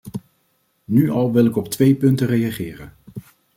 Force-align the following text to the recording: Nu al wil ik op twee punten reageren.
Nu 0.83 1.09
al 1.11 1.31
wil 1.31 1.45
ik 1.45 1.55
op 1.55 1.69
twee 1.69 1.95
punten 1.95 2.27
reageren. 2.27 2.93